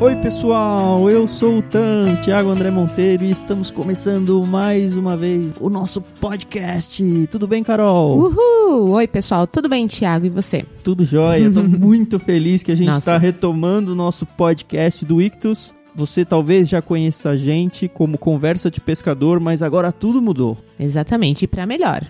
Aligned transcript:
Oi 0.00 0.14
pessoal, 0.14 1.10
eu 1.10 1.26
sou 1.26 1.58
o 1.58 1.62
Tan, 1.62 2.14
Thiago 2.22 2.50
André 2.50 2.70
Monteiro 2.70 3.24
e 3.24 3.32
estamos 3.32 3.68
começando 3.72 4.46
mais 4.46 4.96
uma 4.96 5.16
vez 5.16 5.52
o 5.58 5.68
nosso 5.68 6.00
podcast. 6.00 7.26
Tudo 7.28 7.48
bem, 7.48 7.64
Carol? 7.64 8.16
Uhul! 8.16 8.90
Oi 8.92 9.08
pessoal, 9.08 9.44
tudo 9.44 9.68
bem, 9.68 9.88
Thiago? 9.88 10.26
E 10.26 10.30
você? 10.30 10.64
Tudo 10.84 11.04
jóia, 11.04 11.50
tô 11.50 11.64
muito 11.66 12.20
feliz 12.20 12.62
que 12.62 12.70
a 12.70 12.76
gente 12.76 12.92
está 12.92 13.18
retomando 13.18 13.90
o 13.90 13.96
nosso 13.96 14.24
podcast 14.24 15.04
do 15.04 15.20
Ictus. 15.20 15.74
Você 15.96 16.24
talvez 16.24 16.68
já 16.68 16.80
conheça 16.80 17.30
a 17.30 17.36
gente 17.36 17.88
como 17.88 18.16
Conversa 18.16 18.70
de 18.70 18.80
Pescador, 18.80 19.40
mas 19.40 19.64
agora 19.64 19.90
tudo 19.90 20.22
mudou. 20.22 20.56
Exatamente, 20.78 21.42
e 21.42 21.48
para 21.48 21.66
melhor. 21.66 22.08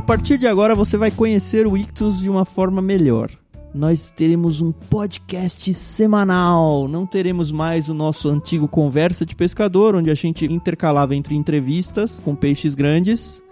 A 0.00 0.02
partir 0.02 0.38
de 0.38 0.46
agora 0.46 0.74
você 0.74 0.96
vai 0.96 1.10
conhecer 1.10 1.66
o 1.66 1.76
Ictus 1.76 2.20
de 2.20 2.30
uma 2.30 2.46
forma 2.46 2.80
melhor. 2.80 3.30
Nós 3.74 4.08
teremos 4.08 4.62
um 4.62 4.72
podcast 4.72 5.74
semanal. 5.74 6.88
Não 6.88 7.04
teremos 7.04 7.52
mais 7.52 7.90
o 7.90 7.92
nosso 7.92 8.30
antigo 8.30 8.66
Conversa 8.66 9.26
de 9.26 9.36
Pescador, 9.36 9.94
onde 9.94 10.10
a 10.10 10.14
gente 10.14 10.50
intercalava 10.50 11.14
entre 11.14 11.36
entrevistas 11.36 12.18
com 12.18 12.34
peixes 12.34 12.74
grandes 12.74 13.42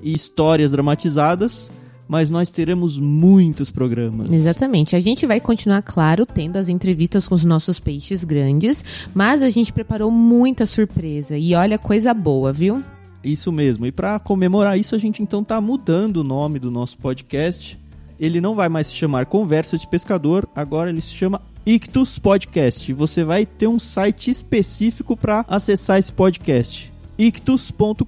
e 0.00 0.14
histórias 0.14 0.70
dramatizadas 0.70 1.72
mas 2.08 2.28
nós 2.28 2.50
teremos 2.50 2.98
muitos 2.98 3.70
programas. 3.70 4.30
Exatamente. 4.30 4.94
A 4.94 5.00
gente 5.00 5.26
vai 5.26 5.40
continuar, 5.40 5.80
claro, 5.80 6.26
tendo 6.26 6.58
as 6.58 6.68
entrevistas 6.68 7.26
com 7.26 7.34
os 7.34 7.44
nossos 7.44 7.80
peixes 7.80 8.22
grandes, 8.22 8.84
mas 9.14 9.42
a 9.42 9.48
gente 9.48 9.72
preparou 9.72 10.10
muita 10.10 10.66
surpresa 10.66 11.38
e 11.38 11.54
olha 11.54 11.78
coisa 11.78 12.12
boa, 12.12 12.52
viu? 12.52 12.84
Isso 13.24 13.52
mesmo. 13.52 13.86
E 13.86 13.92
para 13.92 14.18
comemorar 14.18 14.78
isso, 14.78 14.94
a 14.94 14.98
gente 14.98 15.22
então 15.22 15.44
tá 15.44 15.60
mudando 15.60 16.18
o 16.18 16.24
nome 16.24 16.58
do 16.58 16.70
nosso 16.70 16.98
podcast. 16.98 17.78
Ele 18.18 18.40
não 18.40 18.54
vai 18.54 18.68
mais 18.68 18.88
se 18.88 18.94
chamar 18.94 19.26
Conversa 19.26 19.78
de 19.78 19.86
Pescador, 19.86 20.48
agora 20.54 20.90
ele 20.90 21.00
se 21.00 21.14
chama 21.14 21.40
Ictus 21.64 22.18
Podcast. 22.18 22.92
Você 22.92 23.24
vai 23.24 23.46
ter 23.46 23.66
um 23.66 23.78
site 23.78 24.30
específico 24.30 25.16
para 25.16 25.44
acessar 25.48 25.98
esse 25.98 26.12
podcast, 26.12 26.92
ictus.com.br. 27.18 28.02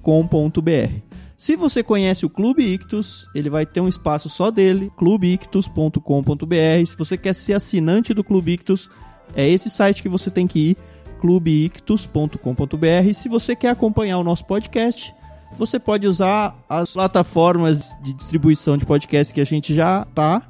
Se 1.37 1.57
você 1.57 1.83
conhece 1.83 2.25
o 2.25 2.29
Clube 2.29 2.63
Ictus, 2.63 3.27
ele 3.35 3.49
vai 3.49 3.65
ter 3.65 3.81
um 3.81 3.89
espaço 3.89 4.29
só 4.29 4.49
dele, 4.49 4.89
clubeictus.com.br. 4.95 6.85
Se 6.87 6.97
você 6.97 7.17
quer 7.17 7.35
ser 7.35 7.53
assinante 7.53 8.13
do 8.13 8.23
Clube 8.23 8.53
Ictus, 8.53 8.89
é 9.35 9.47
esse 9.47 9.69
site 9.69 10.01
que 10.01 10.07
você 10.07 10.29
tem 10.29 10.47
que 10.47 10.71
ir 10.71 10.77
clubeictus.com.br. 11.25 13.13
Se 13.15 13.27
você 13.27 13.55
quer 13.55 13.69
acompanhar 13.69 14.19
o 14.19 14.23
nosso 14.23 14.45
podcast, 14.45 15.11
você 15.57 15.79
pode 15.79 16.05
usar 16.07 16.55
as 16.69 16.93
plataformas 16.93 17.97
de 18.03 18.13
distribuição 18.13 18.77
de 18.77 18.85
podcast 18.85 19.33
que 19.33 19.41
a 19.41 19.45
gente 19.45 19.73
já 19.73 20.05
tá, 20.13 20.43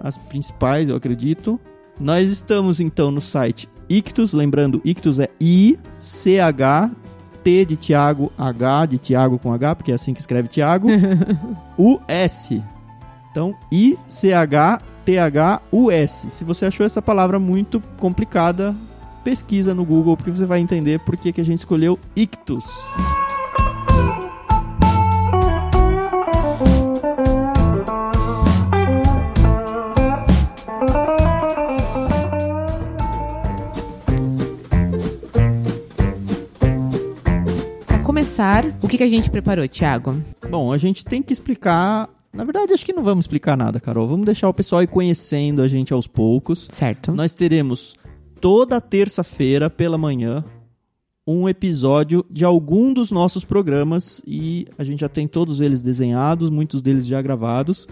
as 0.00 0.18
principais, 0.18 0.88
eu 0.88 0.96
acredito. 0.96 1.60
Nós 2.00 2.28
estamos 2.28 2.80
então 2.80 3.12
no 3.12 3.20
site 3.20 3.68
Ictus, 3.88 4.32
lembrando, 4.32 4.82
Ictus 4.84 5.20
é 5.20 5.28
I 5.40 5.78
C 6.00 6.40
H 6.40 6.90
T 7.44 7.64
de 7.64 7.76
Tiago, 7.76 8.32
H 8.36 8.86
de 8.86 8.98
Tiago 8.98 9.38
com 9.38 9.52
H, 9.52 9.76
porque 9.76 9.92
é 9.92 9.94
assim 9.94 10.12
que 10.12 10.20
escreve 10.20 10.48
Tiago. 10.48 10.88
U 11.78 12.00
S. 12.08 12.60
Então, 13.30 13.54
I 13.70 13.96
C 14.08 14.32
H 14.32 14.80
T 15.04 15.18
H 15.18 15.62
U 15.70 15.88
S. 15.88 16.30
Se 16.30 16.42
você 16.42 16.66
achou 16.66 16.84
essa 16.84 17.00
palavra 17.00 17.38
muito 17.38 17.80
complicada, 17.96 18.74
pesquisa 19.24 19.74
no 19.74 19.84
Google 19.84 20.16
porque 20.16 20.30
você 20.30 20.44
vai 20.44 20.60
entender 20.60 21.00
por 21.00 21.16
que, 21.16 21.32
que 21.32 21.40
a 21.40 21.44
gente 21.44 21.58
escolheu 21.58 21.98
ictus. 22.14 22.66
Para 37.86 37.98
começar, 38.00 38.66
o 38.82 38.86
que, 38.86 38.98
que 38.98 39.02
a 39.02 39.08
gente 39.08 39.30
preparou, 39.30 39.66
Thiago? 39.66 40.22
Bom, 40.50 40.70
a 40.70 40.76
gente 40.76 41.02
tem 41.02 41.22
que 41.22 41.32
explicar 41.32 42.10
na 42.30 42.42
verdade, 42.42 42.72
acho 42.72 42.84
que 42.84 42.92
não 42.92 43.04
vamos 43.04 43.26
explicar 43.26 43.56
nada, 43.56 43.78
Carol. 43.78 44.08
Vamos 44.08 44.26
deixar 44.26 44.48
o 44.48 44.52
pessoal 44.52 44.82
ir 44.82 44.88
conhecendo 44.88 45.62
a 45.62 45.68
gente 45.68 45.92
aos 45.92 46.08
poucos. 46.08 46.66
Certo. 46.68 47.12
Nós 47.12 47.32
teremos 47.32 47.94
toda 48.44 48.78
terça-feira 48.78 49.70
pela 49.70 49.96
manhã 49.96 50.44
um 51.26 51.48
episódio 51.48 52.22
de 52.30 52.44
algum 52.44 52.92
dos 52.92 53.10
nossos 53.10 53.42
programas 53.42 54.20
e 54.26 54.66
a 54.76 54.84
gente 54.84 55.00
já 55.00 55.08
tem 55.08 55.26
todos 55.26 55.62
eles 55.62 55.80
desenhados, 55.80 56.50
muitos 56.50 56.82
deles 56.82 57.06
já 57.06 57.22
gravados, 57.22 57.88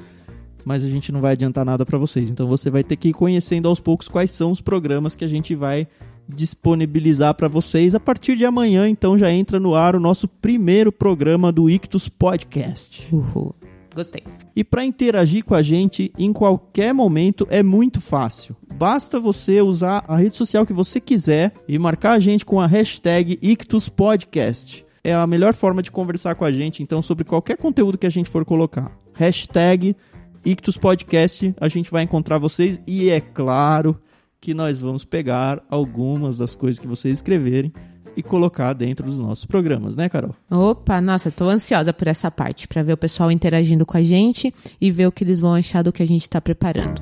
mas 0.62 0.85
a 0.85 0.91
gente 0.91 1.11
não 1.11 1.23
vai 1.23 1.33
adiantar 1.33 1.65
nada 1.65 1.87
para 1.87 1.97
vocês. 1.97 2.29
Então 2.29 2.47
você 2.47 2.69
vai 2.69 2.85
ter 2.85 2.97
que 2.97 3.09
ir 3.09 3.12
conhecendo 3.15 3.67
aos 3.67 3.81
poucos 3.81 4.09
quais 4.09 4.31
são 4.31 4.53
os 4.53 4.61
programas 4.61 5.15
que 5.15 5.25
a 5.25 5.29
gente 5.29 5.55
vai 5.55 5.89
disponibilizar 6.29 7.35
para 7.35 7.49
vocês 7.49 7.95
a 7.95 8.01
partir 8.01 8.37
de 8.37 8.45
amanhã. 8.45 8.87
Então 8.87 9.17
já 9.17 9.33
entra 9.33 9.59
no 9.59 9.75
ar 9.75 9.97
o 9.97 10.01
nosso 10.01 10.29
primeiro 10.29 10.93
programa 10.93 11.51
do 11.51 11.71
Ictus 11.71 12.11
Podcast. 12.11 13.09
Uhul. 13.11 13.55
Gostei. 13.95 14.23
E 14.55 14.65
para 14.65 14.85
interagir 14.85 15.45
com 15.45 15.55
a 15.55 15.63
gente 15.63 16.13
em 16.19 16.33
qualquer 16.33 16.93
momento 16.93 17.47
é 17.51 17.63
muito 17.63 18.01
fácil. 18.01 18.57
Basta 18.75 19.21
você 19.21 19.61
usar 19.61 20.05
a 20.09 20.17
rede 20.17 20.37
social 20.37 20.67
que 20.67 20.73
você 20.73 21.01
quiser 21.01 21.53
e 21.69 21.79
marcar 21.79 22.13
a 22.13 22.19
gente 22.19 22.45
com 22.45 22.61
a 22.61 22.67
hashtag 22.67 23.39
IctusPodcast. 23.41 24.85
É 25.05 25.15
a 25.15 25.27
melhor 25.27 25.53
forma 25.55 25.83
de 25.83 25.91
conversar 25.91 26.35
com 26.35 26.45
a 26.45 26.53
gente, 26.53 26.83
então, 26.83 27.03
sobre 27.03 27.25
qualquer 27.25 27.57
conteúdo 27.57 27.99
que 27.99 28.07
a 28.07 28.11
gente 28.11 28.31
for 28.31 28.45
colocar. 28.45 28.97
Hashtag 29.15 29.97
IctusPodcast, 30.45 31.55
a 31.61 31.69
gente 31.69 31.91
vai 31.91 32.05
encontrar 32.05 32.39
vocês 32.39 32.81
e 32.87 33.11
é 33.11 33.21
claro 33.21 34.01
que 34.41 34.55
nós 34.55 34.81
vamos 34.81 35.05
pegar 35.05 35.63
algumas 35.69 36.39
das 36.39 36.57
coisas 36.57 36.81
que 36.81 36.87
vocês 36.87 37.19
escreverem 37.19 37.73
e 38.17 38.23
colocar 38.23 38.73
dentro 38.73 39.06
dos 39.06 39.19
nossos 39.19 39.45
programas, 39.45 39.97
né, 39.97 40.09
Carol? 40.09 40.34
Opa, 40.50 41.00
nossa, 41.00 41.31
tô 41.31 41.49
ansiosa 41.49 41.93
por 41.93 42.09
essa 42.09 42.31
parte, 42.31 42.69
para 42.69 42.83
ver 42.83 42.93
o 42.93 42.97
pessoal 42.97 43.31
interagindo 43.31 43.87
com 43.87 43.97
a 43.97 44.03
gente 44.03 44.53
e 44.81 44.91
ver 44.91 45.06
o 45.06 45.12
que 45.12 45.25
eles 45.25 45.41
vão 45.41 45.55
achar 45.55 45.83
do 45.83 45.93
que 45.93 46.03
a 46.03 46.06
gente 46.06 46.23
está 46.23 46.41
preparando. 46.41 47.00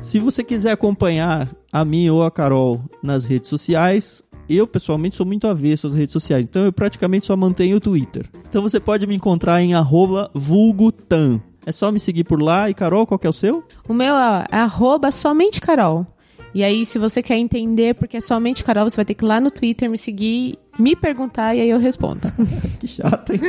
Se 0.00 0.18
você 0.18 0.42
quiser 0.42 0.72
acompanhar 0.72 1.48
a 1.72 1.84
mim 1.84 2.08
ou 2.08 2.24
a 2.24 2.30
Carol 2.30 2.82
nas 3.02 3.26
redes 3.26 3.50
sociais, 3.50 4.22
eu 4.48 4.66
pessoalmente 4.66 5.14
sou 5.14 5.26
muito 5.26 5.46
avesso 5.46 5.86
às 5.86 5.94
redes 5.94 6.12
sociais, 6.12 6.44
então 6.44 6.64
eu 6.64 6.72
praticamente 6.72 7.26
só 7.26 7.36
mantenho 7.36 7.76
o 7.76 7.80
Twitter. 7.80 8.26
Então 8.48 8.62
você 8.62 8.80
pode 8.80 9.06
me 9.06 9.14
encontrar 9.14 9.62
em 9.62 9.72
vulgutan. 10.34 11.40
É 11.64 11.70
só 11.70 11.92
me 11.92 12.00
seguir 12.00 12.24
por 12.24 12.42
lá. 12.42 12.68
E 12.68 12.74
Carol, 12.74 13.06
qual 13.06 13.18
que 13.18 13.26
é 13.26 13.30
o 13.30 13.34
seu? 13.34 13.62
O 13.86 13.94
meu 13.94 14.14
é 14.14 14.46
arroba 14.50 15.12
somente 15.12 15.60
Carol. 15.60 16.06
E 16.54 16.64
aí, 16.64 16.84
se 16.84 16.98
você 16.98 17.22
quer 17.22 17.36
entender 17.36 17.94
porque 17.94 18.16
é 18.16 18.20
somente 18.20 18.64
Carol, 18.64 18.88
você 18.88 18.96
vai 18.96 19.04
ter 19.04 19.14
que 19.14 19.24
ir 19.24 19.28
lá 19.28 19.40
no 19.40 19.50
Twitter 19.50 19.88
me 19.88 19.96
seguir, 19.96 20.58
me 20.78 20.96
perguntar 20.96 21.54
e 21.54 21.60
aí 21.60 21.70
eu 21.70 21.78
respondo. 21.78 22.20
que 22.80 22.88
chato, 22.88 23.32
hein? 23.32 23.40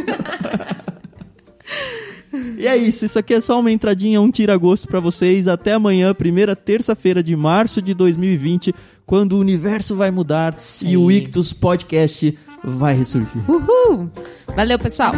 e 2.58 2.68
é 2.68 2.78
isso, 2.78 3.06
isso 3.06 3.18
aqui 3.18 3.34
é 3.34 3.42
só 3.42 3.60
uma 3.60 3.72
entradinha, 3.72 4.22
um 4.22 4.30
tira-gosto 4.30 4.88
para 4.88 5.00
vocês. 5.00 5.48
Até 5.48 5.74
amanhã, 5.74 6.14
primeira 6.14 6.56
terça-feira 6.56 7.24
de 7.24 7.36
março 7.36 7.82
de 7.82 7.94
2020, 7.94 8.74
quando 9.06 9.34
o 9.34 9.40
universo 9.40 9.96
vai 9.96 10.12
mudar 10.12 10.54
Sim. 10.60 10.90
e 10.90 10.98
o 10.98 11.12
Ictus 11.12 11.54
Podcast 11.54 12.38
vai 12.64 12.94
ressurgir. 12.94 13.50
Uhul! 13.50 14.12
Valeu, 14.56 14.78
pessoal! 14.78 15.14